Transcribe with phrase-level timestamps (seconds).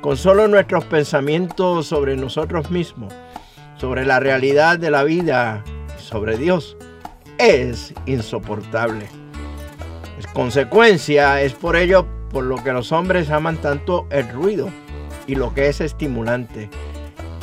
[0.00, 3.12] con solo nuestros pensamientos sobre nosotros mismos,
[3.76, 5.62] sobre la realidad de la vida
[5.98, 6.78] y sobre Dios,
[7.36, 9.06] es insoportable.
[10.18, 14.70] Es consecuencia, es por ello por lo que los hombres aman tanto el ruido
[15.26, 16.68] y lo que es estimulante.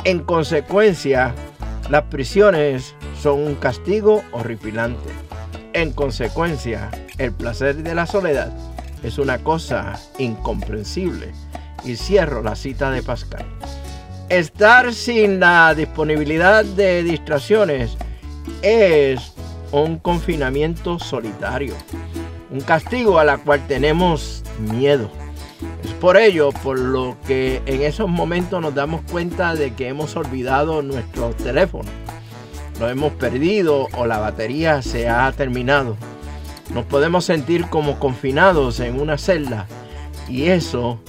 [0.04, 1.34] En consecuencia,
[1.90, 5.10] las prisiones son un castigo horripilante.
[5.72, 8.52] En consecuencia, el placer de la soledad
[9.02, 11.32] es una cosa incomprensible.
[11.84, 13.44] Y cierro la cita de Pascal.
[14.30, 17.98] Estar sin la disponibilidad de distracciones
[18.62, 19.34] es
[19.70, 21.74] un confinamiento solitario,
[22.50, 25.10] un castigo a la cual tenemos miedo.
[26.04, 30.82] Por ello por lo que en esos momentos nos damos cuenta de que hemos olvidado
[30.82, 31.88] nuestro teléfono.
[32.78, 35.96] Lo hemos perdido o la batería se ha terminado.
[36.74, 39.66] Nos podemos sentir como confinados en una celda
[40.28, 41.00] y eso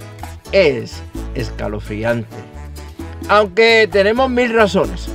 [0.54, 2.38] es escalofriante.
[3.28, 5.10] Aunque tenemos mil razones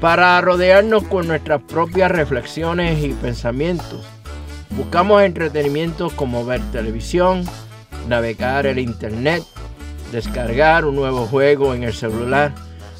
[0.00, 4.06] para rodearnos con nuestras propias reflexiones y pensamientos,
[4.70, 7.44] buscamos entretenimiento como ver televisión,
[8.06, 9.42] navegar el internet,
[10.12, 12.54] descargar un nuevo juego en el celular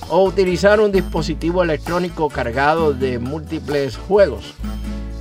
[0.08, 4.54] o utilizar un dispositivo electrónico cargado de múltiples juegos.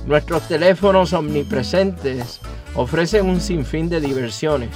[0.06, 2.40] Nuestros teléfonos omnipresentes
[2.74, 4.70] ofrecen un sinfín de diversiones,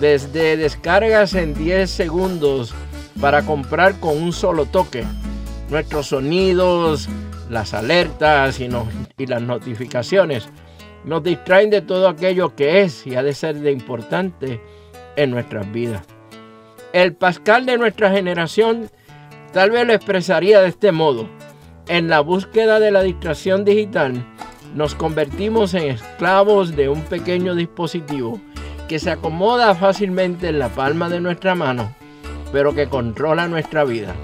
[0.00, 2.74] desde descargas en 10 segundos
[3.20, 5.04] para comprar con un solo toque,
[5.70, 7.08] nuestros sonidos,
[7.50, 8.68] las alertas y,
[9.16, 10.48] y las notificaciones
[11.08, 14.60] nos distraen de todo aquello que es y ha de ser de importante
[15.16, 16.02] en nuestras vidas.
[16.92, 18.90] El Pascal de nuestra generación
[19.54, 21.26] tal vez lo expresaría de este modo.
[21.88, 24.22] En la búsqueda de la distracción digital,
[24.74, 28.38] nos convertimos en esclavos de un pequeño dispositivo
[28.86, 31.94] que se acomoda fácilmente en la palma de nuestra mano,
[32.52, 34.14] pero que controla nuestra vida,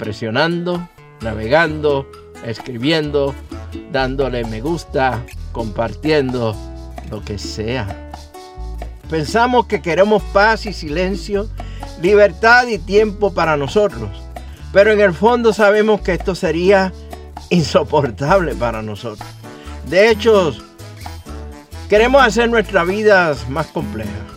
[0.00, 0.88] presionando,
[1.20, 2.08] navegando,
[2.44, 3.34] escribiendo,
[3.92, 6.54] dándole me gusta, compartiendo
[7.10, 8.10] lo que sea.
[9.08, 11.48] Pensamos que queremos paz y silencio,
[12.02, 14.10] libertad y tiempo para nosotros,
[14.72, 16.92] pero en el fondo sabemos que esto sería
[17.48, 19.26] insoportable para nosotros.
[19.88, 20.52] De hecho,
[21.88, 24.34] queremos hacer nuestras vidas más complejas.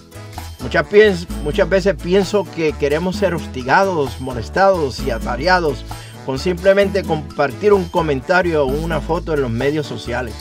[1.43, 5.85] Muchas, veces pienso que queremos ser hostigados, molestados y atareados
[6.25, 10.33] con simplemente compartir un comentario o una foto en los medios sociales.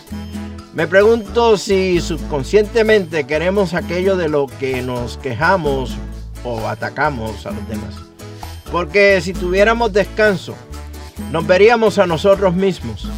[0.76, 5.96] Me pregunto si subconscientemente queremos aquello de lo que nos quejamos
[6.44, 7.94] o atacamos a los demás.
[8.70, 10.55] Porque si tuviéramos descanso,
[11.32, 13.08] nos veríamos a nosotros mismos,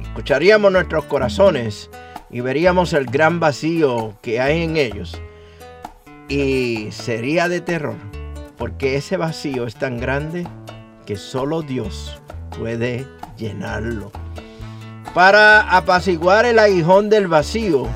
[0.00, 1.90] escucharíamos nuestros corazones
[2.30, 5.20] y veríamos el gran vacío que hay en ellos.
[6.28, 7.96] Y sería de terror,
[8.56, 10.46] porque ese vacío es tan grande
[11.06, 12.20] que solo Dios
[12.56, 13.04] puede
[13.36, 14.12] llenarlo.
[15.14, 17.88] Para apaciguar el aguijón del vacío,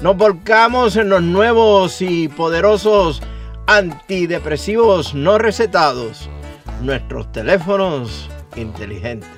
[0.00, 3.22] nos volcamos en los nuevos y poderosos
[3.66, 6.30] antidepresivos no recetados,
[6.80, 9.28] nuestros teléfonos inteligentes.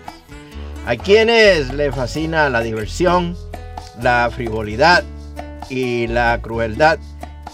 [0.87, 3.37] A quienes les fascina la diversión,
[4.01, 5.03] la frivolidad
[5.69, 7.01] y la crueldad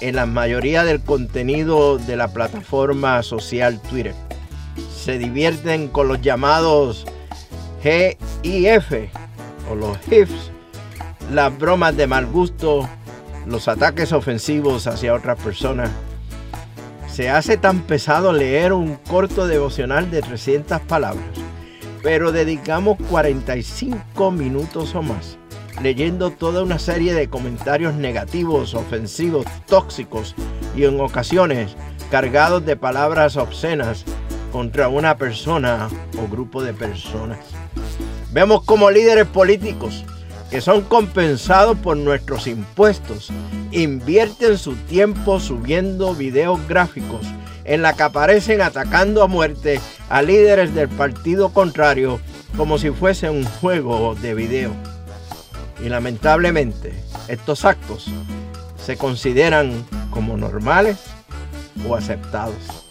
[0.01, 4.15] en la mayoría del contenido de la plataforma social Twitter.
[4.95, 7.07] Se divierten con los llamados
[7.83, 8.93] GIF
[9.71, 10.51] o los GIFs,
[11.33, 12.89] las bromas de mal gusto,
[13.47, 15.91] los ataques ofensivos hacia otras personas.
[17.09, 21.25] Se hace tan pesado leer un corto devocional de 300 palabras,
[22.03, 25.39] pero dedicamos 45 minutos o más
[25.83, 30.35] leyendo toda una serie de comentarios negativos, ofensivos, tóxicos
[30.77, 31.77] y en ocasiones
[32.11, 34.05] cargados de palabras obscenas
[34.53, 35.89] contra una persona
[36.19, 37.39] o grupo de personas.
[38.35, 40.05] Vemos como líderes políticos
[40.51, 43.31] que son compensados por nuestros impuestos
[43.71, 47.25] invierten su tiempo subiendo videos gráficos
[47.65, 52.19] en la que aparecen atacando a muerte a líderes del partido contrario
[52.57, 54.73] como si fuese un juego de video.
[55.81, 56.93] Y lamentablemente
[57.29, 58.09] estos actos
[58.85, 60.99] se consideran como normales
[61.89, 62.84] o aceptados.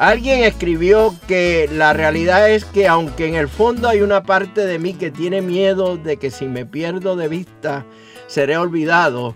[0.00, 4.78] Alguien escribió que la realidad es que aunque en el fondo hay una parte de
[4.78, 7.84] mí que tiene miedo de que si me pierdo de vista
[8.26, 9.34] seré olvidado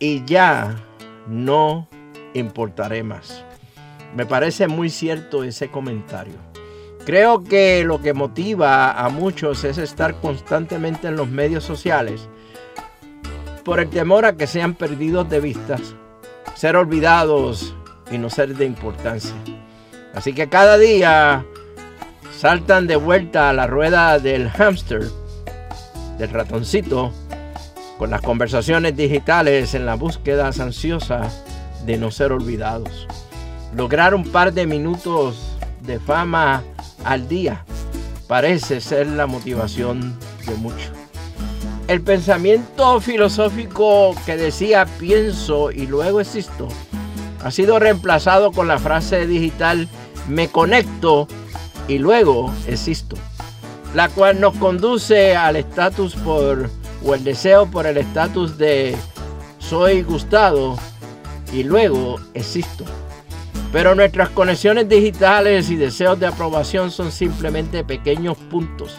[0.00, 0.84] y ya
[1.28, 1.86] no
[2.34, 3.44] importaré más.
[4.16, 6.34] Me parece muy cierto ese comentario.
[7.06, 12.28] Creo que lo que motiva a muchos es estar constantemente en los medios sociales
[13.64, 15.76] por el temor a que sean perdidos de vista,
[16.56, 17.76] ser olvidados
[18.10, 19.32] y no ser de importancia.
[20.14, 21.44] Así que cada día
[22.36, 25.04] saltan de vuelta a la rueda del hámster,
[26.18, 27.12] del ratoncito,
[27.98, 31.30] con las conversaciones digitales en la búsqueda ansiosa
[31.86, 33.06] de no ser olvidados.
[33.74, 36.62] Lograr un par de minutos de fama
[37.04, 37.64] al día
[38.28, 40.92] parece ser la motivación de muchos.
[41.88, 46.68] El pensamiento filosófico que decía pienso y luego existo
[47.44, 49.88] ha sido reemplazado con la frase digital
[50.28, 51.28] me conecto
[51.88, 53.16] y luego existo,
[53.94, 56.70] la cual nos conduce al estatus por
[57.04, 58.96] o el deseo por el estatus de
[59.58, 60.76] soy gustado
[61.52, 62.84] y luego existo.
[63.72, 68.98] Pero nuestras conexiones digitales y deseos de aprobación son simplemente pequeños puntos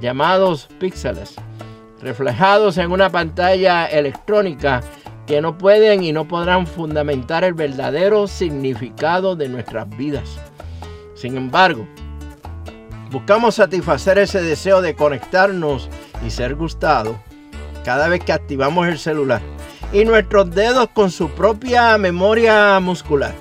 [0.00, 1.34] llamados píxeles,
[2.00, 4.82] reflejados en una pantalla electrónica
[5.26, 10.38] que no pueden y no podrán fundamentar el verdadero significado de nuestras vidas.
[11.16, 11.88] Sin embargo,
[13.10, 15.88] buscamos satisfacer ese deseo de conectarnos
[16.24, 17.16] y ser gustados
[17.84, 19.40] cada vez que activamos el celular.
[19.92, 23.34] Y nuestros dedos con su propia memoria muscular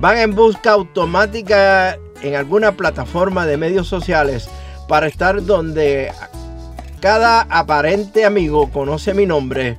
[0.00, 4.48] van en busca automática en alguna plataforma de medios sociales
[4.88, 6.12] para estar donde
[7.00, 9.76] cada aparente amigo conoce mi nombre,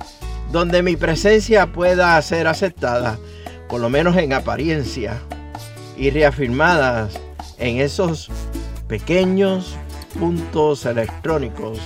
[0.52, 3.18] donde mi presencia pueda ser aceptada,
[3.68, 5.18] por lo menos en apariencia,
[5.96, 7.18] y reafirmadas
[7.58, 8.30] en esos
[8.88, 9.76] pequeños
[10.18, 11.78] puntos electrónicos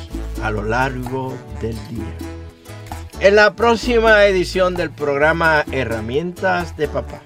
[0.43, 2.14] a lo largo del día.
[3.21, 7.23] En la próxima edición del programa Herramientas de Papá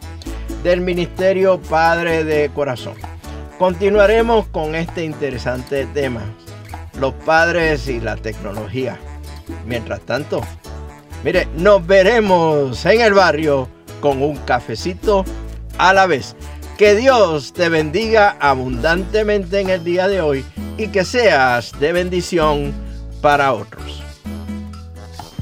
[0.62, 2.95] del Ministerio Padre de Corazón.
[3.59, 6.23] Continuaremos con este interesante tema,
[7.00, 8.99] los padres y la tecnología.
[9.65, 10.43] Mientras tanto,
[11.25, 13.69] mire, nos veremos en el barrio
[14.00, 15.25] con un cafecito
[15.79, 16.36] a la vez.
[16.76, 20.45] Que Dios te bendiga abundantemente en el día de hoy
[20.76, 22.75] y que seas de bendición
[23.23, 24.02] para otros.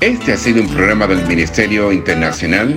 [0.00, 2.76] Este ha sido un programa del Ministerio Internacional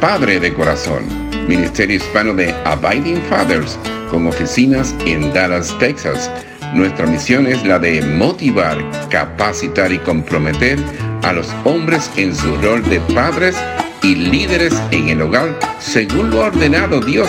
[0.00, 3.78] Padre de Corazón Ministerio Hispano de Abiding Fathers,
[4.10, 6.30] con oficinas en Dallas, Texas.
[6.72, 8.78] Nuestra misión es la de motivar,
[9.10, 10.78] capacitar y comprometer
[11.22, 13.56] a los hombres en su rol de padres
[14.02, 17.28] y líderes en el hogar según lo ordenado Dios,